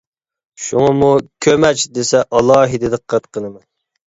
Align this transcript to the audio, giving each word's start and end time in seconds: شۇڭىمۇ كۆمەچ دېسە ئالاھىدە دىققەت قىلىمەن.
شۇڭىمۇ 0.67 1.09
كۆمەچ 1.47 1.83
دېسە 1.99 2.23
ئالاھىدە 2.39 2.93
دىققەت 2.97 3.31
قىلىمەن. 3.39 3.63